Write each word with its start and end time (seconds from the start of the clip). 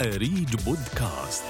أريج 0.00 0.54
بودكاست. 0.64 1.44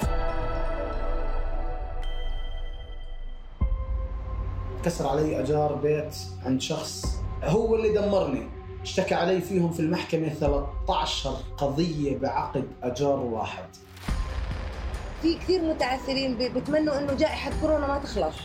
كسر 4.85 5.07
علي 5.07 5.39
أجار 5.39 5.75
بيت 5.75 6.15
عند 6.45 6.61
شخص 6.61 7.05
هو 7.43 7.75
اللي 7.75 7.89
دمرني. 7.93 8.47
اشتكى 8.81 9.15
علي 9.15 9.41
فيهم 9.41 9.73
في 9.73 9.79
المحكمة 9.79 10.29
13 10.29 11.37
قضية 11.57 12.17
بعقد 12.17 12.67
أجار 12.83 13.19
واحد. 13.19 13.65
في 15.21 15.35
كثير 15.35 15.61
متعثرين 15.61 16.37
بتمنوا 16.37 16.99
إنه 16.99 17.13
جائحة 17.13 17.51
كورونا 17.61 17.87
ما 17.87 17.99
تخلص. 17.99 18.35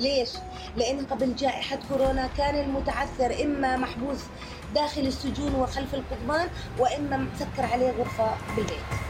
ليش؟ 0.00 0.30
لأن 0.76 1.06
قبل 1.06 1.36
جائحة 1.36 1.78
كورونا 1.88 2.28
كان 2.36 2.54
المتعثر 2.64 3.44
إما 3.44 3.76
محبوس 3.76 4.18
داخل 4.74 5.00
السجون 5.00 5.54
وخلف 5.54 5.94
القضبان 5.94 6.48
وإما 6.78 7.16
مسكر 7.16 7.72
عليه 7.72 7.90
غرفة 7.90 8.30
بالبيت. 8.56 9.05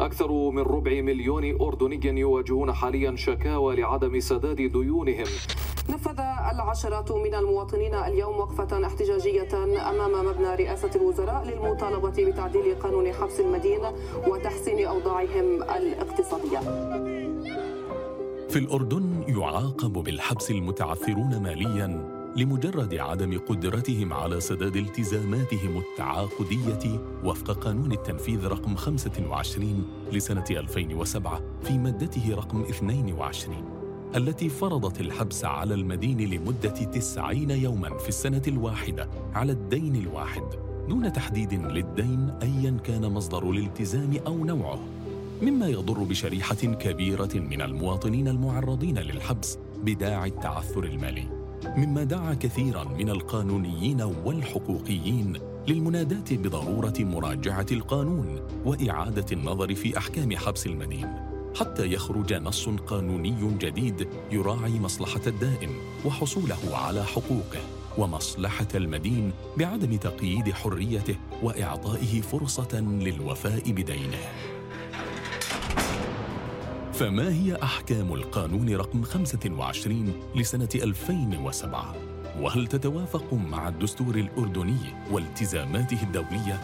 أكثر 0.00 0.50
من 0.50 0.62
ربع 0.62 1.00
مليون 1.00 1.60
أردني 1.60 2.20
يواجهون 2.20 2.72
حاليا 2.72 3.16
شكاوى 3.16 3.76
لعدم 3.76 4.20
سداد 4.20 4.56
ديونهم. 4.56 5.26
نفذ 5.88 6.20
العشرات 6.52 7.12
من 7.12 7.34
المواطنين 7.34 7.94
اليوم 7.94 8.38
وقفة 8.38 8.86
احتجاجية 8.86 9.64
أمام 9.90 10.26
مبنى 10.26 10.54
رئاسة 10.54 10.90
الوزراء 10.94 11.44
للمطالبة 11.44 12.30
بتعديل 12.30 12.74
قانون 12.74 13.12
حبس 13.12 13.40
المدينة 13.40 13.92
وتحسين 14.28 14.86
أوضاعهم 14.86 15.62
الاقتصادية. 15.62 16.58
في 18.48 18.58
الأردن 18.58 19.24
يعاقب 19.28 19.92
بالحبس 19.92 20.50
المتعثرون 20.50 21.42
ماليا 21.42 22.17
لمجرد 22.38 22.94
عدم 22.94 23.38
قدرتهم 23.38 24.12
على 24.12 24.40
سداد 24.40 24.76
التزاماتهم 24.76 25.78
التعاقدية 25.78 27.00
وفق 27.24 27.50
قانون 27.50 27.92
التنفيذ 27.92 28.46
رقم 28.46 28.76
25 28.76 29.84
لسنة 30.12 30.44
2007 30.50 31.42
في 31.62 31.78
مادته 31.78 32.34
رقم 32.34 32.62
22 32.62 33.56
التي 34.16 34.48
فرضت 34.48 35.00
الحبس 35.00 35.44
على 35.44 35.74
المدين 35.74 36.20
لمدة 36.20 36.68
90 36.68 37.50
يوما 37.50 37.98
في 37.98 38.08
السنة 38.08 38.42
الواحدة 38.48 39.08
على 39.34 39.52
الدين 39.52 39.96
الواحد 39.96 40.44
دون 40.88 41.12
تحديد 41.12 41.54
للدين 41.54 42.30
أيا 42.42 42.76
كان 42.84 43.12
مصدر 43.12 43.50
الالتزام 43.50 44.16
أو 44.26 44.44
نوعه 44.44 44.78
مما 45.42 45.68
يضر 45.68 46.02
بشريحة 46.02 46.54
كبيرة 46.54 47.34
من 47.34 47.62
المواطنين 47.62 48.28
المعرضين 48.28 48.98
للحبس 48.98 49.58
بداعي 49.84 50.28
التعثر 50.28 50.84
المالي. 50.84 51.37
مما 51.76 52.04
دعا 52.04 52.34
كثيرا 52.34 52.84
من 52.84 53.10
القانونيين 53.10 54.02
والحقوقيين 54.02 55.32
للمناداة 55.68 56.36
بضرورة 56.36 56.94
مراجعة 56.98 57.66
القانون 57.72 58.40
وإعادة 58.64 59.26
النظر 59.32 59.74
في 59.74 59.98
أحكام 59.98 60.36
حبس 60.36 60.66
المدين 60.66 61.08
حتى 61.56 61.92
يخرج 61.92 62.34
نص 62.34 62.68
قانوني 62.68 63.36
جديد 63.58 64.08
يراعي 64.32 64.80
مصلحة 64.80 65.20
الدائن 65.26 65.70
وحصوله 66.04 66.76
على 66.76 67.04
حقوقه 67.04 67.60
ومصلحة 67.98 68.68
المدين 68.74 69.32
بعدم 69.56 69.96
تقييد 69.96 70.52
حريته 70.52 71.16
وإعطائه 71.42 72.20
فرصة 72.20 72.80
للوفاء 72.80 73.72
بدينه. 73.72 74.18
فما 76.98 77.32
هي 77.32 77.62
أحكام 77.62 78.12
القانون 78.14 78.74
رقم 78.76 79.02
25 79.02 80.12
لسنة 80.34 80.68
2007؟ 80.74 81.66
وهل 82.40 82.66
تتوافق 82.66 83.34
مع 83.34 83.68
الدستور 83.68 84.14
الأردني 84.14 84.76
والتزاماته 85.10 86.02
الدولية؟ 86.02 86.60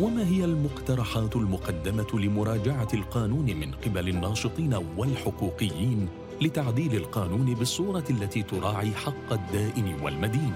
وما 0.00 0.26
هي 0.26 0.44
المقترحات 0.44 1.36
المقدمة 1.36 2.06
لمراجعة 2.14 2.88
القانون 2.94 3.44
من 3.56 3.72
قبل 3.72 4.08
الناشطين 4.08 4.74
والحقوقيين 4.96 6.08
لتعديل 6.40 6.94
القانون 6.94 7.54
بالصورة 7.54 8.04
التي 8.10 8.42
تراعي 8.42 8.90
حق 8.92 9.32
الدائن 9.32 10.00
والمدين؟ 10.02 10.52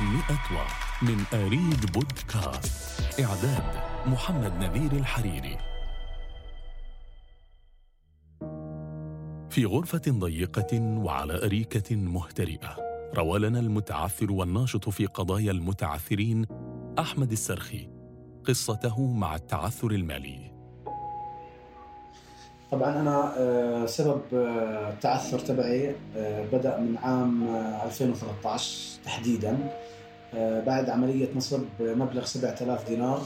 مئة 0.00 0.38
من 1.02 1.24
أريج 1.34 1.86
بودكاست. 1.94 3.20
إعداد 3.20 3.62
محمد 4.06 4.52
نذير 4.52 4.92
الحريري. 4.92 5.58
في 9.50 9.64
غرفة 9.64 10.02
ضيقة 10.08 10.80
وعلى 10.80 11.44
أريكة 11.44 11.96
مهترئة 11.96 12.76
روى 13.14 13.38
لنا 13.38 13.60
المتعثر 13.60 14.32
والناشط 14.32 14.88
في 14.88 15.06
قضايا 15.06 15.50
المتعثرين 15.50 16.46
أحمد 16.98 17.32
السرخي 17.32 17.88
قصته 18.44 19.12
مع 19.12 19.34
التعثر 19.34 19.90
المالي. 19.90 20.52
طبعا 22.70 23.00
أنا 23.00 23.34
آه، 23.38 23.86
سبب 23.86 24.20
آه، 24.34 24.90
التعثر 24.90 25.38
تبعي 25.38 25.94
آه، 26.16 26.46
بدأ 26.52 26.80
من 26.80 26.96
عام 26.98 27.48
آه، 27.48 27.84
2013 27.84 29.00
تحديدا. 29.04 29.58
بعد 30.34 30.90
عملية 30.90 31.28
نصب 31.36 31.62
مبلغ 31.80 32.24
7000 32.24 32.88
دينار. 32.88 33.20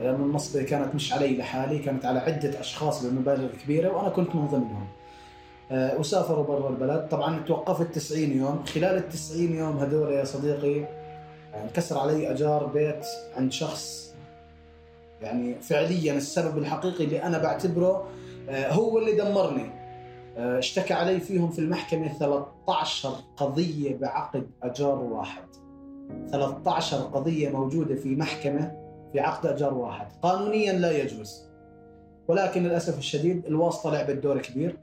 لأن 0.00 0.14
النصبة 0.14 0.62
كانت 0.62 0.94
مش 0.94 1.12
علي 1.12 1.36
لحالي 1.36 1.78
كانت 1.78 2.04
على 2.04 2.18
عدة 2.18 2.60
أشخاص 2.60 3.04
بمبالغ 3.04 3.48
كبيرة 3.64 3.96
وأنا 3.96 4.08
كنت 4.08 4.34
من 4.34 4.46
ضمنهم 4.46 4.88
آه، 5.70 5.98
وسافروا 5.98 6.44
برا 6.44 6.68
البلد. 6.70 7.08
طبعا 7.10 7.40
توقفت 7.46 7.94
90 7.94 8.32
يوم. 8.32 8.64
خلال 8.64 8.96
ال 8.96 9.08
90 9.08 9.54
يوم 9.56 9.78
هذول 9.78 10.12
يا 10.12 10.24
صديقي 10.24 10.84
آه، 11.54 11.64
انكسر 11.64 11.98
علي 11.98 12.30
أجار 12.30 12.66
بيت 12.66 13.06
عند 13.36 13.52
شخص 13.52 14.14
يعني 15.22 15.54
فعليا 15.60 16.12
السبب 16.14 16.58
الحقيقي 16.58 17.04
اللي 17.04 17.22
أنا 17.22 17.38
بعتبره 17.38 18.08
آه، 18.48 18.72
هو 18.72 18.98
اللي 18.98 19.12
دمرني. 19.12 19.70
آه، 20.36 20.58
اشتكى 20.58 20.94
علي 20.94 21.20
فيهم 21.20 21.50
في 21.50 21.58
المحكمة 21.58 22.08
13 22.18 23.14
قضية 23.36 23.96
بعقد 23.96 24.46
أجار 24.62 24.98
واحد. 24.98 25.42
13 26.30 26.96
قضية 26.96 27.48
موجودة 27.50 27.94
في 27.94 28.16
محكمة 28.16 28.72
في 29.12 29.20
عقد 29.20 29.46
أجار 29.46 29.74
واحد. 29.74 30.06
قانونيا 30.22 30.72
لا 30.72 31.02
يجوز. 31.02 31.42
ولكن 32.28 32.62
للأسف 32.62 32.98
الشديد 32.98 33.46
الواسطة 33.46 33.90
لعبت 33.90 34.22
دور 34.22 34.38
كبير. 34.38 34.76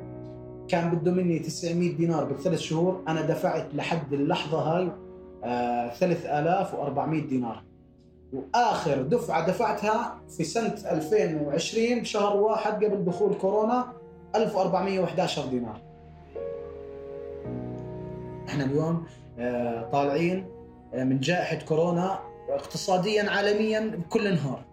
كان 0.67 0.89
بده 0.95 1.11
مني 1.11 1.39
900 1.39 1.95
دينار 1.97 2.23
بالثلاث 2.23 2.59
شهور. 2.59 3.01
أنا 3.07 3.21
دفعت 3.21 3.75
لحد 3.75 4.13
اللحظة 4.13 4.57
هاي 4.59 4.91
آه 5.43 5.89
3400 5.89 7.27
دينار. 7.27 7.63
وآخر 8.33 9.01
دفعة 9.01 9.47
دفعتها 9.47 10.21
في 10.37 10.43
سنة 10.43 10.75
2020 10.91 11.99
بشهر 11.99 12.37
واحد 12.37 12.83
قبل 12.83 13.05
دخول 13.05 13.33
كورونا 13.33 13.85
1411 14.35 15.45
دينار. 15.45 15.81
إحنا 18.49 18.63
اليوم 18.63 19.03
آه، 19.39 19.89
طالعين 19.89 20.37
آه، 20.39 20.58
من 20.93 21.19
جائحة 21.19 21.65
كورونا 21.65 22.19
اقتصاديا 22.49 23.29
عالميا 23.29 23.79
بكل 23.79 24.27
انهار. 24.27 24.65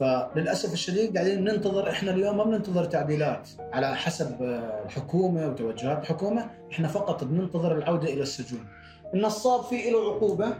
فللأسف 0.00 0.72
الشديد 0.72 1.16
قاعدين 1.16 1.44
ننتظر 1.44 1.90
إحنا 1.90 2.10
اليوم 2.10 2.36
ما 2.36 2.44
بننتظر 2.44 2.84
تعديلات 2.84 3.48
على 3.72 3.96
حسب 3.96 4.42
آه، 4.42 4.84
الحكومة 4.84 5.48
وتوجهات 5.48 5.98
الحكومة، 5.98 6.50
إحنا 6.72 6.88
فقط 6.88 7.24
بننتظر 7.24 7.78
العودة 7.78 8.12
إلى 8.12 8.22
السجون. 8.22 8.66
النصاب 9.14 9.64
فيه 9.64 9.90
له 9.90 10.14
عقوبة 10.14 10.54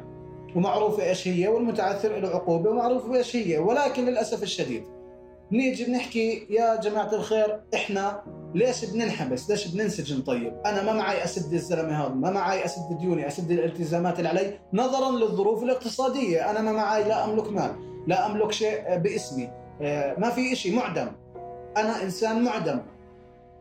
ومعروفة 0.56 1.02
إيش 1.02 1.28
هي 1.28 1.48
والمتعثر 1.48 2.18
له 2.18 2.28
عقوبة 2.28 2.70
ومعروف 2.70 3.12
إيش 3.12 3.36
هي 3.36 3.58
ولكن 3.58 4.04
للأسف 4.04 4.42
الشديد 4.42 4.84
نيجي 5.52 5.84
بنحكي 5.84 6.46
يا 6.50 6.76
جماعة 6.76 7.14
الخير 7.14 7.60
إحنا 7.74 8.22
ليش 8.54 8.84
بننحبس؟ 8.84 9.50
ليش 9.50 9.68
بننسجن 9.68 10.22
طيب؟ 10.22 10.54
أنا 10.66 10.82
ما 10.82 10.92
معي 10.92 11.24
أسد 11.24 11.52
الزلمة 11.52 12.04
هذا 12.04 12.14
ما 12.14 12.30
معي 12.30 12.64
أسد 12.64 12.98
ديوني 13.00 13.26
أسد 13.26 13.50
الالتزامات 13.50 14.18
اللي 14.18 14.28
علي 14.28 14.58
نظرا 14.72 15.10
للظروف 15.10 15.62
الاقتصادية. 15.62 16.50
أنا 16.50 16.60
ما 16.60 16.72
معي 16.72 17.04
لا 17.04 17.24
أملك 17.24 17.52
مال 17.52 17.70
لا 18.06 18.26
أملك 18.26 18.52
شيء 18.52 18.96
باسمي. 18.96 19.50
آه، 19.82 20.14
ما 20.18 20.30
في 20.30 20.52
إشي 20.52 20.76
معدم. 20.76 21.08
أنا 21.76 22.02
إنسان 22.02 22.44
معدم. 22.44 22.80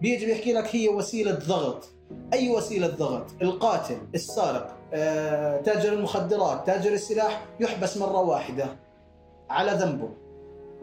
بيجي 0.02 0.26
بيحكي 0.26 0.54
لك 0.54 0.76
هي 0.76 0.90
وسيلة 0.90 1.32
ضغط. 1.32 1.90
أي 2.34 2.50
وسيلة 2.50 2.88
ضغط؟ 2.88 3.26
القاتل 3.42 3.98
السارق. 4.16 4.78
آه، 4.94 5.62
تاجر 5.62 5.94
المخدرات 5.94 6.68
تاجر 6.68 6.94
السلاح 6.94 7.46
يحبس 7.60 7.98
مرة 7.98 8.20
واحدة 8.20 8.66
على 9.50 9.72
ذنبه. 9.72 10.21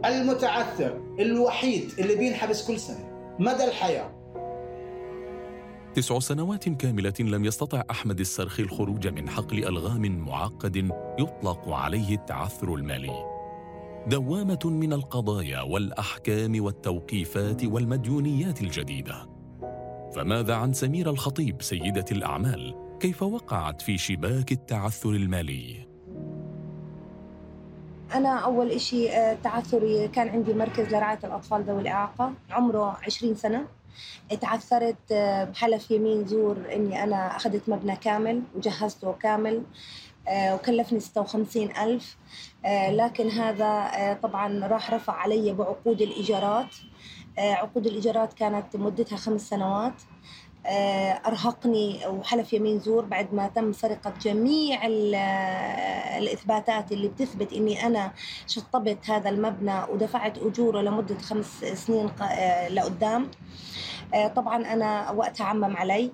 المتعثر 0.05 1.01
الوحيد 1.21 1.91
اللي 1.99 2.17
بينحبس 2.17 2.67
كل 2.67 2.81
سنة 2.81 3.37
مدى 3.39 3.65
الحياة 3.65 4.19
تسع 5.95 6.19
سنوات 6.19 6.69
كاملة 6.69 7.15
لم 7.21 7.45
يستطع 7.45 7.83
أحمد 7.91 8.21
السرخي 8.21 8.63
الخروج 8.63 9.09
من 9.09 9.29
حقل 9.29 9.65
ألغام 9.65 10.19
معقد 10.19 10.77
يطلق 11.19 11.69
عليه 11.69 12.15
التعثر 12.15 12.75
المالي. 12.75 13.25
دوامة 14.07 14.59
من 14.65 14.93
القضايا 14.93 15.61
والأحكام 15.61 16.65
والتوقيفات 16.65 17.65
والمديونيات 17.65 18.61
الجديدة. 18.61 19.29
فماذا 20.15 20.55
عن 20.55 20.73
سميرة 20.73 21.11
الخطيب 21.11 21.63
سيدة 21.63 22.05
الأعمال؟ 22.13 22.75
كيف 23.01 23.23
وقعت 23.23 23.83
في 23.83 23.99
شباك 23.99 24.53
التعثر 24.53 25.11
المالي؟ 25.11 25.88
أنا 28.15 28.39
أول 28.39 28.71
إشي 28.71 29.11
آه، 29.11 29.35
تعثري 29.45 30.09
كان 30.09 30.29
عندي 30.29 30.55
مركز 30.55 30.89
لرعاية 30.95 31.19
الأطفال 31.25 31.63
ذوي 31.63 31.81
الإعاقة. 31.83 32.33
عمره 32.51 32.97
20 33.07 33.35
سنة. 33.35 33.67
تعثرت 34.41 35.13
آه، 35.13 35.45
بحلف 35.45 35.91
يمين 35.91 36.27
زور 36.27 36.57
إني 36.73 37.03
أنا 37.03 37.37
أخذت 37.37 37.69
مبنى 37.69 37.97
كامل 37.97 38.43
وجهزته 38.57 39.13
كامل 39.13 39.63
آه، 40.29 40.55
وكلفني 40.55 41.01
56 41.01 41.71
ألف. 41.77 42.17
لكن 42.91 43.29
هذا 43.31 44.19
طبعا 44.23 44.67
راح 44.67 44.95
رفع 44.95 45.13
علي 45.13 45.53
بعقود 45.53 46.03
الإيجارات. 46.03 46.75
عقود 47.39 47.87
الإيجارات 47.87 48.33
كانت 48.33 48.77
مدتها 48.77 49.17
خمس 49.17 49.49
سنوات. 49.49 49.93
آه، 50.67 51.21
أرهقني 51.27 52.07
وحلف 52.07 52.53
يمين 52.53 52.79
زور 52.81 53.05
بعد 53.05 53.35
ما 53.35 53.49
تم 53.49 53.73
سرقة 53.73 54.13
جميع 54.23 54.81
الإثباتات 56.19 56.93
اللي 56.93 57.09
بتثبت 57.09 57.53
إني 57.53 57.87
أنا 57.87 58.13
شطبت 58.47 59.11
هذا 59.11 59.31
المبنى 59.31 59.83
ودفعت 59.85 60.39
أجوره 60.39 60.81
لمدة 60.81 61.19
خمس 61.19 61.65
سنين 61.65 62.11
آه، 62.23 62.69
لقدام. 62.69 63.31
آه، 64.15 64.29
طبعا 64.29 64.73
أنا 64.73 65.11
وقتها 65.11 65.45
عمم 65.45 65.77
علي. 65.77 66.13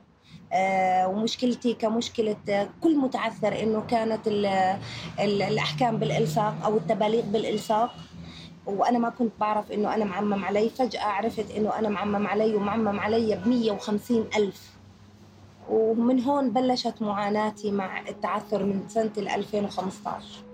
ومشكلتي 1.06 1.75
كمشكلة 1.75 2.69
كل 2.82 2.96
متعثر 2.96 3.62
إنه 3.62 3.81
كانت 3.81 4.29
الأحكام 5.19 5.96
بالإلصاق 5.96 6.55
أو 6.64 6.76
التباليغ 6.76 7.23
بالإلصاق. 7.23 7.94
وأنا 8.66 8.99
ما 8.99 9.11
كنت 9.11 9.32
بعرف 9.40 9.72
إنه 9.72 9.94
أنا 9.94 10.05
معمم 10.05 10.44
علي 10.44 10.69
فجأة 10.69 11.05
عرفت 11.05 11.50
إنه 11.50 11.78
أنا 11.78 11.88
معمم 11.88 12.26
علي 12.26 12.55
ومعمم 12.55 13.00
علي 13.00 13.37
ب 13.44 13.49
150 13.49 14.25
ألف. 14.37 14.75
ومن 15.70 16.20
هون 16.20 16.50
بلشت 16.50 17.02
معاناتي 17.02 17.70
مع 17.70 18.08
التعثر 18.08 18.64
من 18.64 18.88
سنة 18.88 19.12
2015 19.19 20.44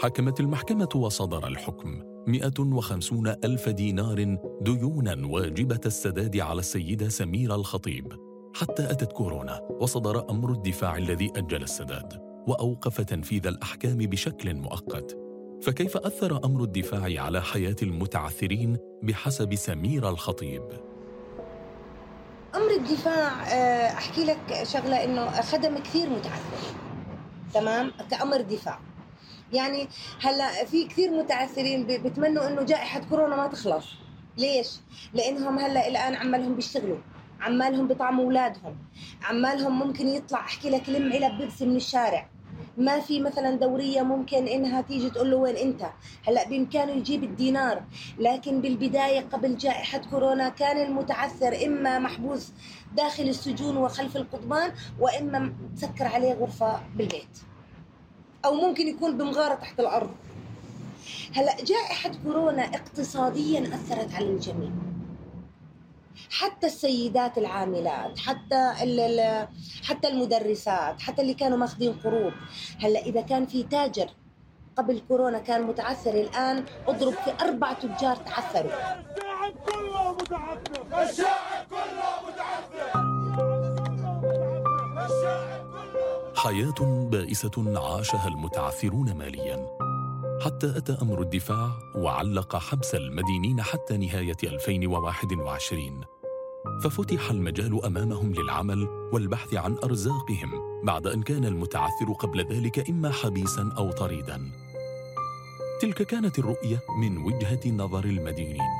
حكمت 0.00 0.40
المحكمة 0.40 0.88
وصدر 0.94 1.46
الحكم 1.46 2.02
150 2.26 3.28
ألف 3.28 3.68
دينار 3.68 4.38
ديونا 4.60 5.26
واجبة 5.26 5.80
السداد 5.86 6.36
على 6.36 6.58
السيدة 6.58 7.08
سميرة 7.08 7.54
الخطيب. 7.54 8.12
حتى 8.54 8.90
أتت 8.90 9.12
كورونا 9.12 9.60
وصدر 9.80 10.30
أمر 10.30 10.52
الدفاع 10.52 10.96
الذي 10.96 11.32
أجل 11.36 11.62
السداد 11.62 12.20
وأوقف 12.48 13.00
تنفيذ 13.00 13.46
الأحكام 13.46 13.98
بشكل 13.98 14.54
مؤقت. 14.54 15.25
فكيف 15.66 15.96
أثر 15.96 16.44
أمر 16.44 16.62
الدفاع 16.62 17.22
على 17.24 17.42
حياة 17.42 17.76
المتعثرين 17.82 18.76
بحسب 19.02 19.54
سمير 19.54 20.08
الخطيب؟ 20.08 20.62
أمر 22.54 22.70
الدفاع 22.70 23.42
آه، 23.52 23.92
أحكي 23.92 24.24
لك 24.24 24.62
شغلة 24.62 25.04
إنه 25.04 25.30
خدم 25.30 25.78
كثير 25.78 26.08
متعثرين 26.08 26.76
تمام؟ 27.54 27.92
كأمر 28.10 28.40
دفاع. 28.40 28.80
يعني 29.52 29.88
هلأ 30.20 30.64
في 30.64 30.84
كثير 30.84 31.10
متعثرين 31.10 31.86
بتمنوا 31.86 32.48
إنه 32.48 32.62
جائحة 32.62 33.00
كورونا 33.00 33.36
ما 33.36 33.46
تخلص. 33.46 33.86
ليش؟ 34.38 34.68
لإنهم 35.14 35.58
هلأ 35.58 35.88
الآن 35.88 36.14
عمالهم 36.14 36.54
بيشتغلوا 36.54 36.98
عمالهم 37.40 37.88
بيطعموا 37.88 38.24
أولادهم 38.24 38.76
عمالهم 39.22 39.78
ممكن 39.78 40.08
يطلع 40.08 40.40
أحكي 40.40 40.70
لك 40.70 40.88
لم 40.88 41.12
علب 41.12 41.38
بيبسي 41.38 41.66
من 41.66 41.76
الشارع. 41.76 42.28
ما 42.76 43.00
في 43.00 43.20
مثلا 43.20 43.56
دورية 43.56 44.02
ممكن 44.02 44.46
إنها 44.46 44.80
تيجي 44.80 45.10
تقول 45.10 45.30
له 45.30 45.36
وين 45.36 45.56
أنت؟ 45.56 45.90
هلأ 46.28 46.48
بإمكانه 46.48 46.92
يجيب 46.92 47.24
الدينار. 47.24 47.82
لكن 48.18 48.60
بالبداية 48.60 49.20
قبل 49.20 49.56
جائحة 49.56 49.98
كورونا 50.10 50.48
كان 50.48 50.86
المتعثر 50.86 51.66
إما 51.66 51.98
محبوس 51.98 52.52
داخل 52.96 53.22
السجون 53.22 53.76
وخلف 53.76 54.16
القضبان 54.16 54.72
وإما 55.00 55.52
تسكر 55.76 56.06
عليه 56.06 56.32
غرفة 56.32 56.80
بالبيت. 56.96 57.38
أو 58.44 58.54
ممكن 58.54 58.88
يكون 58.88 59.18
بمغارة 59.18 59.54
تحت 59.54 59.80
الأرض. 59.80 60.10
هلأ 61.34 61.64
جائحة 61.64 62.10
كورونا 62.24 62.62
اقتصاديا 62.62 63.60
أثرت 63.74 64.14
على 64.14 64.26
الجميع. 64.26 64.70
حتى 66.30 66.66
السيدات 66.66 67.38
العاملات 67.38 68.18
حتى 68.18 68.72
حتى 69.84 70.08
المدرسات 70.08 71.00
حتى 71.02 71.22
اللي 71.22 71.34
كانوا 71.34 71.58
ماخذين 71.58 71.92
قروض. 72.04 72.32
هلأ 72.80 73.00
إذا 73.00 73.20
كان 73.20 73.46
في 73.46 73.62
تاجر 73.62 74.06
قبل 74.76 75.02
كورونا 75.08 75.38
كان 75.38 75.62
متعثر 75.62 76.14
الآن 76.14 76.64
اضرب 76.88 77.12
في 77.12 77.32
أربع 77.40 77.72
تجار 77.72 78.16
تعثروا. 78.16 78.70
الشعب 78.70 79.54
كله 79.66 80.12
متعثر 80.12 81.02
الشعب 81.02 81.66
كله 81.70 82.10
متعثر 82.28 83.16
حياة 86.36 87.08
بائسة 87.10 87.80
عاشها 87.80 88.28
المتعثرون 88.28 89.12
ماليا. 89.12 89.85
حتى 90.40 90.76
أتى 90.76 90.96
أمر 91.02 91.22
الدفاع 91.22 91.70
وعلق 91.94 92.56
حبس 92.56 92.94
المدينين 92.94 93.62
حتى 93.62 93.96
نهاية 93.96 94.36
2021 94.42 96.04
ففتح 96.84 97.30
المجال 97.30 97.84
أمامهم 97.84 98.32
للعمل 98.32 98.88
والبحث 99.12 99.54
عن 99.54 99.76
أرزاقهم 99.84 100.82
بعد 100.84 101.06
أن 101.06 101.22
كان 101.22 101.44
المتعثر 101.44 102.12
قبل 102.12 102.46
ذلك 102.52 102.90
إما 102.90 103.10
حبيسا 103.10 103.72
أو 103.78 103.90
طريدا. 103.90 104.52
تلك 105.80 106.02
كانت 106.02 106.38
الرؤية 106.38 106.80
من 106.98 107.18
وجهة 107.18 107.70
نظر 107.70 108.04
المدينين 108.04 108.70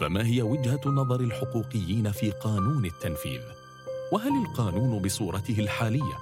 فما 0.00 0.26
هي 0.26 0.42
وجهة 0.42 0.80
نظر 0.86 1.20
الحقوقيين 1.20 2.12
في 2.12 2.30
قانون 2.30 2.84
التنفيذ؟ 2.84 3.40
وهل 4.12 4.32
القانون 4.42 5.02
بصورته 5.02 5.58
الحالية 5.58 6.18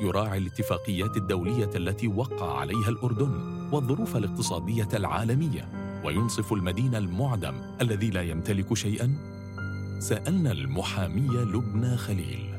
يراعي 0.00 0.38
الاتفاقيات 0.38 1.16
الدولية 1.16 1.70
التي 1.74 2.08
وقع 2.08 2.58
عليها 2.58 2.88
الأردن؟ 2.88 3.61
والظروف 3.72 4.16
الاقتصادية 4.16 4.88
العالمية 4.94 5.68
وينصف 6.04 6.52
المدين 6.52 6.94
المعدم 6.94 7.54
الذي 7.80 8.10
لا 8.10 8.22
يمتلك 8.22 8.74
شيئا. 8.74 9.14
سألنا 10.00 10.52
المحامية 10.52 11.38
لبنى 11.38 11.96
خليل. 11.96 12.52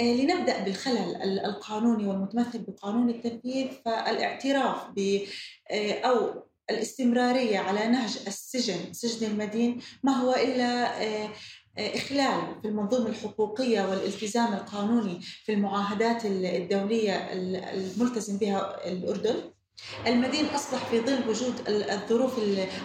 آه، 0.00 0.02
لنبدأ 0.02 0.64
بالخلل 0.64 1.40
القانوني 1.44 2.06
والمتمثل 2.06 2.58
بقانون 2.58 3.10
التنفيذ 3.10 3.66
فالاعتراف 3.84 4.90
ب 4.96 5.20
آه، 5.70 5.92
أو 5.92 6.46
الاستمرارية 6.70 7.58
على 7.58 7.88
نهج 7.88 8.18
السجن 8.26 8.92
سجن 8.92 9.26
المدين. 9.26 9.80
ما 10.02 10.12
هو 10.12 10.32
إلا 10.32 11.02
آه، 11.02 11.28
إخلال 11.78 12.60
في 12.62 12.68
المنظومة 12.68 13.08
الحقوقية 13.08 13.82
والالتزام 13.90 14.52
القانوني 14.52 15.20
في 15.20 15.52
المعاهدات 15.52 16.24
الدولية 16.24 17.32
الملتزم 17.72 18.38
بها 18.38 18.88
الأردن. 18.88 19.55
المدين 20.06 20.46
أصبح 20.46 20.78
في 20.90 21.00
ظل 21.00 21.28
وجود 21.28 21.54
الظروف 21.68 22.38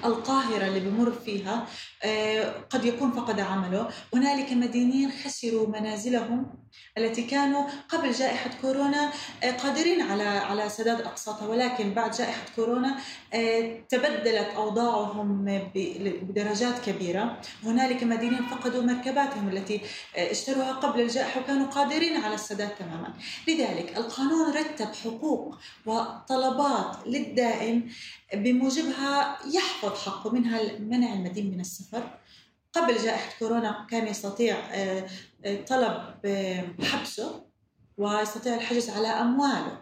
القاهرة 0.05 0.67
اللي 0.67 0.79
بمر 0.79 1.11
فيها 1.11 1.67
آه، 2.03 2.53
قد 2.69 2.85
يكون 2.85 3.11
فقد 3.11 3.39
عمله. 3.39 3.89
هنالك 4.13 4.51
مدينين 4.51 5.11
خسروا 5.11 5.67
منازلهم 5.67 6.53
التي 6.97 7.23
كانوا 7.23 7.63
قبل 7.89 8.11
جائحة 8.11 8.49
كورونا 8.61 9.11
آه، 9.43 9.51
قادرين 9.51 10.01
على 10.01 10.23
على 10.23 10.69
سداد 10.69 11.01
أقساطها 11.01 11.47
ولكن 11.47 11.93
بعد 11.93 12.11
جائحة 12.11 12.45
كورونا 12.55 12.97
آه، 13.33 13.79
تبدلت 13.89 14.47
أوضاعهم 14.55 15.45
بدرجات 15.75 16.79
كبيرة. 16.79 17.41
هنالك 17.63 18.03
مدينين 18.03 18.45
فقدوا 18.45 18.83
مركباتهم 18.83 19.49
التي 19.49 19.81
اشتروها 20.15 20.71
قبل 20.71 21.01
الجائحة 21.01 21.41
وكانوا 21.41 21.67
قادرين 21.67 22.17
على 22.17 22.35
السداد 22.35 22.69
تماما. 22.79 23.13
لذلك 23.47 23.97
القانون 23.97 24.53
رتب 24.53 24.87
حقوق 25.03 25.57
وطلبات 25.85 26.80
للدائن 27.05 27.89
بموجبها 28.33 29.37
يحفظ 29.53 29.97
حقه 30.05 30.31
منها 30.31 30.79
منع 30.79 31.13
المدين 31.13 31.51
من 31.51 31.59
السفر. 31.59 32.19
قبل 32.73 32.97
جائحة 32.97 33.39
كورونا 33.39 33.87
كان 33.89 34.07
يستطيع 34.07 34.55
آه، 34.71 35.07
آه، 35.45 35.61
طلب 35.65 36.15
آه، 36.25 36.65
حبسه 36.83 37.45
ويستطيع 37.97 38.55
الحجز 38.55 38.89
على 38.89 39.07
أمواله. 39.07 39.81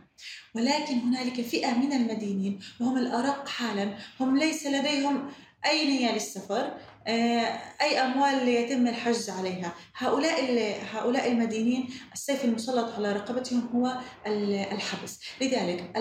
ولكن 0.56 0.94
هنالك 0.94 1.42
فئة 1.42 1.78
من 1.78 1.94
المدينين 1.94 2.60
وهم 2.80 2.98
الأرق 2.98 3.48
حالا 3.48 3.98
هم 4.20 4.38
ليس 4.38 4.68
لديهم 4.68 5.32
أي 5.66 5.86
نية 5.88 6.14
للسفر. 6.14 6.78
أي 7.82 8.00
أموال 8.02 8.48
يتم 8.48 8.88
الحجز 8.88 9.30
عليها. 9.30 9.74
هؤلاء 9.98 10.40
هؤلاء 10.92 11.32
المدينين 11.32 11.90
السيف 12.14 12.46
المسلط 12.46 12.94
على 12.94 13.14
رقبتهم 13.14 13.70
هو 13.76 13.98
الحبس. 14.72 15.20
لذلك 15.42 15.92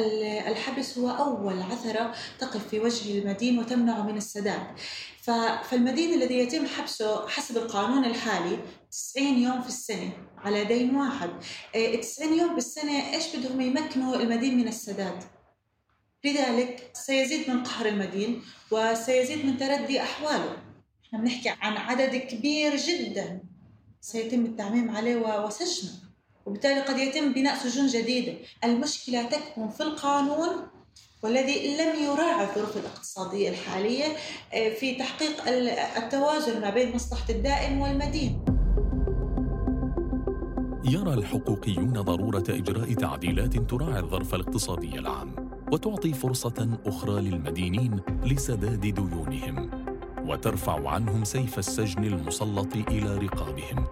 الحبس 0.47 0.99
هو 0.99 1.11
أول 1.11 1.63
عثرة 1.63 2.15
تقف 2.39 2.69
في 2.69 2.81
وجه 2.81 3.19
المدين 3.19 3.59
وتمنعه 3.59 4.03
من 4.03 4.17
السداد. 4.17 4.67
فالمدين 5.63 6.15
الذي 6.15 6.39
يتم 6.39 6.67
حبسه 6.67 7.29
حسب 7.29 7.57
القانون 7.57 8.05
الحالي 8.05 8.59
90 8.91 9.39
يوم 9.39 9.63
في 9.63 9.69
السنة 9.69 10.13
على 10.39 10.65
دين 10.65 10.97
واحد. 10.97 11.31
90 12.03 12.33
آه، 12.33 12.43
يوم 12.43 12.55
بالسنة 12.55 13.15
إيش 13.15 13.37
بدهم 13.37 13.61
يمكنوا 13.61 14.17
المدين 14.17 14.57
من 14.57 14.69
السداد؟ 14.69 15.25
لذلك 16.25 16.91
سيزيد 16.93 17.51
من 17.51 17.63
قهر 17.65 17.87
المدين 17.87 18.43
وسيزيد 18.71 19.47
من 19.47 19.59
تردي 19.59 20.03
أحواله. 20.03 20.68
إحنا 21.09 21.19
بنحكي 21.19 21.49
عن 21.49 21.77
عدد 21.77 22.17
كبير 22.17 22.77
جدا 22.77 23.41
سيتم 24.01 24.45
التعميم 24.45 24.91
عليه 24.91 25.17
وسجنه 25.45 25.91
وبالتالي 26.47 26.81
قد 26.81 26.99
يتم 26.99 27.33
بناء 27.33 27.57
سجون 27.57 27.87
جديدة. 27.87 28.35
المشكلة 28.65 29.23
تكمن 29.23 29.69
في 29.69 29.83
القانون 29.83 30.49
والذي 31.23 31.77
لم 31.77 32.05
يراعي 32.05 32.45
الظروف 32.45 32.77
الاقتصادية 32.77 33.49
الحالية 33.49 34.05
آه، 34.53 34.75
في 34.75 34.95
تحقيق 34.95 35.49
التوازن 35.97 36.61
ما 36.61 36.71
بين 36.71 36.95
مصلحة 36.95 37.31
الدائن 37.31 37.79
والمدين. 37.79 38.45
يرى 40.85 41.15
الحقوقيون 41.15 41.93
ضرورة 41.93 42.45
إجراء 42.49 42.93
تعديلات 42.95 43.57
تراعي 43.57 44.01
الظرف 44.01 44.35
الاقتصادي 44.35 44.99
العام 44.99 45.51
وتعطي 45.73 46.13
فرصة 46.13 46.79
أخرى 46.87 47.21
للمدينين 47.21 48.01
لسداد 48.25 48.81
ديونهم. 48.81 49.88
وترفع 50.29 50.89
عنهم 50.91 51.25
سيف 51.25 51.59
السجن 51.59 52.05
المسلط 52.05 52.77
إلى 52.77 53.19
رقابهم. 53.19 53.85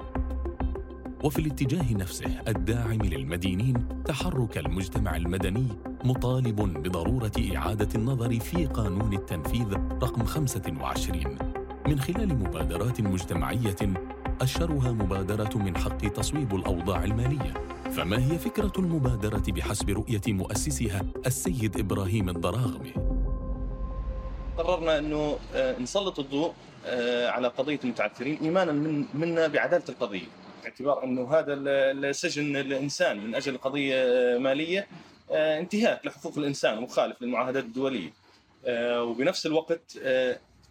وفي 1.24 1.38
الاتجاه 1.38 1.92
نفسه 1.94 2.40
الداعم 2.48 3.02
للمدينين 3.02 4.02
تحرك 4.04 4.58
المجتمع 4.58 5.16
المدني 5.16 5.66
مطالب 6.04 6.56
بضرورة 6.82 7.32
إعادة 7.56 7.88
النظر 7.94 8.40
في 8.40 8.66
قانون 8.66 9.12
التنفيذ 9.12 9.72
رقم 10.02 10.24
25 10.24 11.38
من 11.88 12.00
خلال 12.00 12.38
مبادرات 12.38 13.00
مجتمعية 13.00 13.76
أشهرها 14.40 14.92
مبادرة 14.92 15.58
من 15.58 15.76
حق 15.76 15.98
تصويب 16.08 16.54
الأوضاع 16.54 17.04
المالية. 17.04 17.54
فما 17.90 18.18
هي 18.18 18.38
فكرة 18.38 18.72
المبادرة 18.78 19.42
بحسب 19.48 19.90
رؤية 19.90 20.22
مؤسسها 20.28 21.02
السيد 21.26 21.78
إبراهيم 21.78 22.28
الضراغمي؟ 22.28 23.05
قررنا 24.58 24.98
أنه 24.98 25.38
آه، 25.54 25.78
نسلط 25.78 26.18
الضوء 26.18 26.54
آه، 26.86 27.28
على 27.28 27.48
قضية 27.48 27.80
المتعثرين 27.84 28.38
إيمانا 28.42 28.72
من 28.72 29.04
منا 29.14 29.46
بعدالة 29.46 29.84
القضية. 29.88 30.26
باعتبار 30.62 31.04
أنه 31.04 31.34
هذا 31.34 31.54
السجن 31.54 32.56
الإنسان 32.56 33.26
من 33.26 33.34
أجل 33.34 33.58
قضية 33.58 34.04
مالية 34.38 34.86
آه، 35.30 35.58
انتهاك 35.58 36.06
لحقوق 36.06 36.38
الإنسان 36.38 36.80
مخالف 36.80 37.22
للمعاهدات 37.22 37.64
الدولية. 37.64 38.12
وبنفس 38.68 39.46
الوقت 39.46 39.98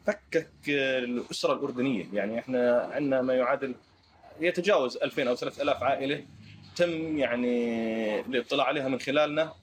فكك 0.06 0.50
الأسرة 0.68 1.54
الأردنية. 1.54 2.06
يعني 2.14 2.40
إحنا 2.40 2.90
عندنا 2.94 3.22
ما 3.22 3.34
يعادل 3.34 3.76
يتجاوز 4.40 4.98
2000 4.98 5.28
أو 5.28 5.36
3000 5.36 5.84
عائلة 5.84 6.24
تم 6.76 7.18
يعني 7.18 8.20
الاطلاع 8.20 8.68
عليها 8.68 8.88
من 8.88 9.00
خلالنا. 9.00 9.54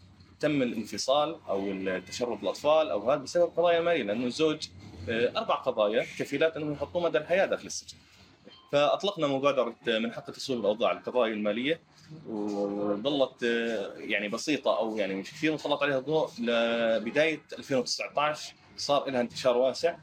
تم 0.42 0.62
الانفصال 0.62 1.36
أو 1.48 1.72
تشرد 2.08 2.42
الأطفال 2.42 2.90
أو 2.90 3.10
هذا 3.10 3.22
بسبب 3.22 3.52
قضايا 3.56 3.80
مالية 3.80 4.02
لأنه 4.02 4.26
الزوج 4.26 4.68
أربع 5.08 5.54
قضايا 5.54 6.02
كفيلات 6.18 6.56
أنهم 6.56 6.72
يحطوه 6.72 7.02
مدى 7.02 7.18
الحياة 7.18 7.46
داخل 7.46 7.66
السجن. 7.66 7.96
فأطلقنا 8.72 9.26
مبادرة 9.26 9.74
من 9.86 10.12
حق 10.12 10.30
تصويب 10.30 10.60
الاوضاع 10.60 10.92
القضائيه 10.92 11.32
المالية 11.32 11.80
وظلت 12.28 13.42
يعني 13.96 14.28
بسيطة 14.28 14.78
أو 14.78 14.96
يعني 14.96 15.14
مش 15.14 15.30
كثير 15.30 15.54
مسلط 15.54 15.82
عليها 15.82 15.98
الضوء 15.98 16.30
لبداية 16.38 17.40
2019 17.58 18.54
صار 18.76 19.10
لها 19.10 19.20
انتشار 19.20 19.56
واسع. 19.56 19.96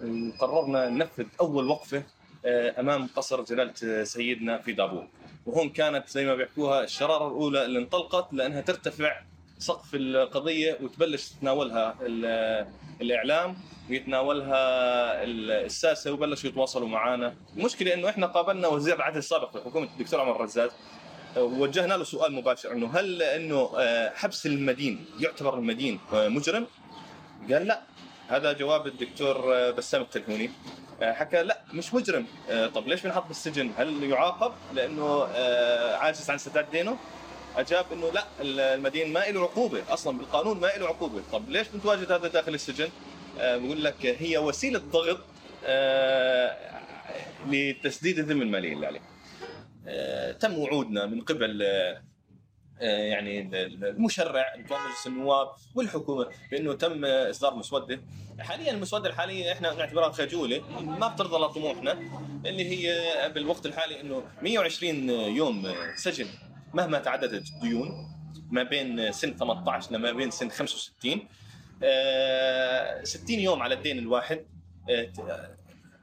وقررنا 0.00 0.88
ننفذ 0.88 1.26
أول 1.40 1.68
وقفة 1.68 2.02
آه، 2.44 2.80
أمام 2.80 3.08
قصر 3.16 3.42
جلالة 3.44 4.04
سيدنا 4.04 4.58
في 4.58 4.72
دابور. 4.72 5.06
وهون 5.46 5.68
كانت 5.68 6.08
زي 6.08 6.26
ما 6.26 6.34
بيحكوها 6.34 6.84
الشرارة 6.84 7.28
الأولى 7.28 7.64
اللي 7.64 7.78
انطلقت 7.78 8.32
لأنها 8.32 8.60
ترتفع 8.60 9.20
سقف 9.58 9.94
القضية 9.94 10.78
وتبلش 10.82 11.28
تتناولها 11.28 11.96
الإعلام 13.00 13.56
ويتناولها 13.90 14.58
الساسة 15.24 16.12
وبلشوا 16.12 16.50
يتواصلوا 16.50 16.88
معنا، 16.88 17.34
المشكلة 17.56 17.94
إنه 17.94 18.08
إحنا 18.08 18.26
قابلنا 18.26 18.68
وزير 18.68 18.96
العدل 18.96 19.18
السابق 19.18 19.52
في 19.52 19.64
حكومه 19.64 19.88
الدكتور 19.98 20.20
عمر 20.20 20.40
رزاز 20.40 20.70
ووجهنا 21.36 21.94
له 21.94 22.04
سؤال 22.04 22.32
مباشر 22.32 22.72
إنه 22.72 22.90
هل 22.94 23.22
إنه 23.22 23.70
آه، 23.78 24.12
حبس 24.14 24.46
المدين 24.46 25.04
يعتبر 25.20 25.54
المدين 25.54 26.00
آه، 26.12 26.28
مجرم؟ 26.28 26.66
قال 27.50 27.66
لا 27.66 27.80
هذا 28.28 28.52
جواب 28.52 28.86
الدكتور 28.86 29.54
آه، 29.56 29.70
بسام 29.70 30.02
التلهوني 30.02 30.50
حكى 31.02 31.42
لا 31.42 31.60
مش 31.72 31.94
مجرم 31.94 32.26
طب 32.74 32.88
ليش 32.88 33.02
بنحط 33.02 33.26
بالسجن؟ 33.26 33.70
هل 33.76 34.02
يعاقب 34.02 34.52
لأنه 34.74 35.24
عاجز 35.94 36.30
عن 36.30 36.38
سداد 36.38 36.70
دينه؟ 36.70 36.98
أجاب 37.58 37.86
إنه 37.92 38.10
لا 38.12 38.24
المدين 38.40 39.12
ما 39.12 39.18
له 39.20 39.42
عقوبة 39.42 39.82
أصلا 39.92 40.18
بالقانون 40.18 40.60
ما 40.60 40.66
له 40.66 40.86
عقوبة. 40.86 41.22
طب 41.32 41.48
ليش 41.50 41.68
بنتواجد 41.68 42.12
هذا 42.12 42.28
داخل 42.28 42.54
السجن؟ 42.54 42.88
آه، 43.40 43.56
بقول 43.56 43.84
لك 43.84 44.06
هي 44.06 44.38
وسيلة 44.38 44.78
ضغط 44.78 45.18
آه، 45.64 46.56
لتسديد 47.48 48.18
الذمة 48.18 48.42
المالية 48.42 48.72
اللي 48.72 48.86
عليه 48.86 49.00
آه، 49.86 50.32
تم 50.32 50.58
وعودنا 50.58 51.06
من 51.06 51.20
قبل 51.20 51.62
يعني 52.80 53.40
المشرع 53.62 54.54
مجلس 54.56 55.06
النواب 55.06 55.48
والحكومة 55.74 56.26
بإنه 56.50 56.72
تم 56.74 57.04
إصدار 57.04 57.54
مسودة. 57.54 58.00
حاليا 58.40 58.72
المسودة 58.72 59.08
الحالية 59.08 59.52
إحنا 59.52 59.74
نعتبرها 59.74 60.12
خجولة 60.12 60.62
ما 60.80 61.08
بترضى 61.08 61.36
لطموحنا 61.44 61.92
اللي 62.46 62.64
هي 62.64 63.32
بالوقت 63.34 63.66
الحالي 63.66 64.00
إنه 64.00 64.22
120 64.42 65.10
يوم 65.10 65.74
سجن. 65.96 66.26
مهما 66.74 66.98
تعددت 66.98 67.48
الديون 67.48 68.14
ما 68.50 68.62
بين 68.62 69.12
سن 69.12 69.36
18 69.36 69.92
لما 69.92 70.12
بين 70.12 70.30
سن 70.30 70.48
65 70.48 71.28
60 73.04 73.38
يوم 73.38 73.62
على 73.62 73.74
الدين 73.74 73.98
الواحد 73.98 74.46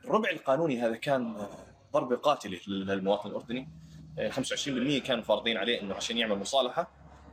الربع 0.05 0.29
القانوني 0.29 0.81
هذا 0.81 0.95
كان 0.95 1.47
ضربه 1.93 2.15
قاتله 2.15 2.59
للمواطن 2.67 3.29
الأردني. 3.29 3.69
25% 4.29 5.03
كانوا 5.07 5.23
فارضين 5.23 5.57
عليه 5.57 5.81
إنه 5.81 5.95
عشان 5.95 6.17
يعمل 6.17 6.39
مصالحة. 6.39 6.91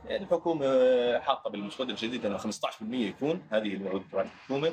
الحكومة 0.09 0.65
حاطة 1.19 1.49
بالمسودة 1.49 1.91
الجديدة 1.91 2.29
إنه 2.29 2.37
15% 2.37 2.47
يكون 2.91 3.47
هذه 3.51 3.73
الوعود 3.73 4.03
تبعت 4.11 4.25
الحكومة 4.25 4.71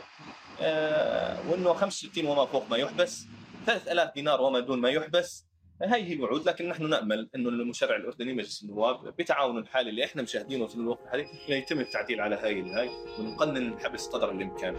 وإنه 1.50 1.75
65 1.75 2.26
وما 2.26 2.47
فوق 2.47 2.71
ما 2.71 2.76
يحبس 2.76 3.26
3000 3.67 4.14
دينار 4.14 4.40
وما 4.40 4.61
دون 4.61 4.81
ما 4.81 4.90
يحبس. 4.90 5.50
هاي 5.83 6.03
هي 6.05 6.13
الوعود 6.13 6.49
لكن 6.49 6.69
نحن 6.69 6.89
نأمل 6.89 7.31
إنه 7.35 7.49
المشرع 7.49 7.97
الأردني 7.97 8.33
مجلس 8.33 8.63
النواب 8.63 9.15
بتعاون 9.19 9.59
الحالي 9.59 9.91
اللي 9.91 10.05
إحنا 10.05 10.23
مشاهدينه 10.23 10.67
في 10.67 10.75
الوقت 10.75 11.03
الحالي 11.05 11.27
يتم 11.49 11.81
التعديل 11.81 12.21
على 12.21 12.37
هاي 12.37 12.61
الهاي 12.61 12.91
ونقنن 13.19 13.73
الحبس 13.73 14.07
قدر 14.09 14.31
الإمكان. 14.31 14.77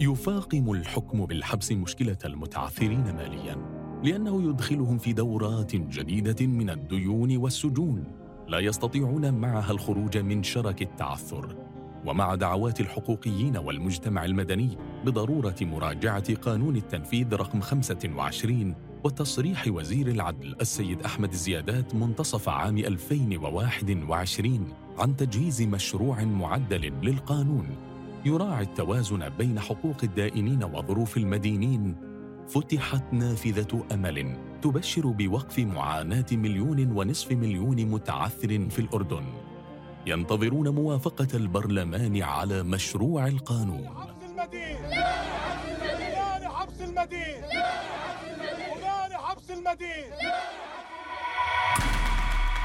يفاقم 0.00 0.72
الحكم 0.72 1.26
بالحبس 1.26 1.72
مشكلة 1.72 2.18
المتعثرين 2.24 3.14
ماليا 3.14 3.78
لأنه 4.04 4.50
يدخلهم 4.50 4.98
في 4.98 5.12
دورات 5.12 5.76
جديدة 5.76 6.46
من 6.46 6.70
الديون 6.70 7.36
والسجون 7.36 8.04
لا 8.48 8.58
يستطيعون 8.58 9.34
معها 9.34 9.70
الخروج 9.70 10.18
من 10.18 10.42
شرك 10.42 10.82
التعثر 10.82 11.56
ومع 12.06 12.34
دعوات 12.34 12.80
الحقوقيين 12.80 13.56
والمجتمع 13.56 14.24
المدني 14.24 14.78
بضرورة 15.04 15.56
مراجعة 15.60 16.34
قانون 16.34 16.76
التنفيذ 16.76 17.34
رقم 17.34 17.60
25 17.60 18.74
وتصريح 19.04 19.68
وزير 19.68 20.08
العدل 20.08 20.56
السيد 20.60 21.02
أحمد 21.02 21.32
الزيادات 21.32 21.94
منتصف 21.94 22.48
عام 22.48 22.78
2021 22.78 24.72
عن 24.98 25.16
تجهيز 25.16 25.62
مشروع 25.62 26.24
معدل 26.24 26.92
للقانون. 27.02 27.66
يراعي 28.24 28.64
التوازن 28.64 29.28
بين 29.28 29.60
حقوق 29.60 29.96
الدائنين 30.02 30.64
وظروف 30.64 31.16
المدينين. 31.16 31.96
فتحت 32.48 33.12
نافذة 33.12 33.86
أمل 33.92 34.36
تبشر 34.62 35.06
بوقف 35.06 35.58
معاناة 35.58 36.26
مليون 36.32 36.92
ونصف 36.92 37.32
مليون 37.32 37.76
متعثر 37.76 38.68
في 38.70 38.78
الأردن. 38.78 39.24
ينتظرون 40.06 40.68
موافقة 40.68 41.28
البرلمان 41.34 42.22
على 42.22 42.62
مشروع 42.62 43.26
القانون. 43.26 43.88
حبس 43.88 44.22
المدين. 44.30 44.90
لا 46.40 46.48
حبس 46.48 46.80
المدين. 46.80 47.42
حبس 49.12 49.50
المدين. 49.50 50.10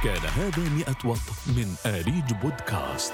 كان 0.04 0.26
هذا 0.26 0.70
مئة 0.70 1.06
وط 1.06 1.18
من 1.48 1.76
آريج 1.86 2.34
بودكاست. 2.42 3.14